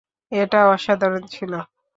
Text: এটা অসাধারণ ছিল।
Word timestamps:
এটা 0.31 0.59
অসাধারণ 0.73 1.23
ছিল। 1.33 1.53